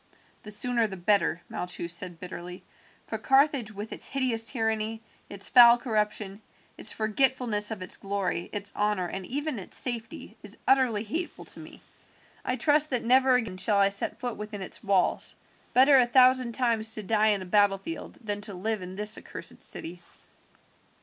"The 0.41 0.49
sooner 0.49 0.87
the 0.87 0.97
better," 0.97 1.43
Malchus 1.47 1.93
said 1.93 2.17
bitterly, 2.19 2.63
"for 3.05 3.19
Carthage 3.19 3.71
with 3.71 3.93
its 3.93 4.07
hideous 4.07 4.51
tyranny, 4.51 4.99
its 5.29 5.47
foul 5.47 5.77
corruption, 5.77 6.41
its 6.75 6.91
forgetfulness 6.91 7.69
of 7.69 7.83
its 7.83 7.97
glory, 7.97 8.49
its 8.51 8.75
honour, 8.75 9.05
and 9.05 9.27
even 9.27 9.59
its 9.59 9.77
safety, 9.77 10.35
is 10.41 10.57
utterly 10.67 11.03
hateful 11.03 11.45
to 11.45 11.59
me. 11.59 11.81
I 12.43 12.55
trust 12.55 12.89
that 12.89 13.03
never 13.05 13.35
again 13.35 13.57
shall 13.57 13.77
I 13.77 13.89
set 13.89 14.19
foot 14.19 14.37
within 14.37 14.63
its 14.63 14.83
walls. 14.83 15.35
Better 15.75 15.99
a 15.99 16.07
thousand 16.07 16.53
times 16.53 16.91
to 16.95 17.03
die 17.03 17.27
in 17.27 17.43
a 17.43 17.45
battlefield 17.45 18.17
than 18.23 18.41
to 18.41 18.55
live 18.55 18.81
in 18.81 18.95
this 18.95 19.19
accursed 19.19 19.61
city." 19.61 20.01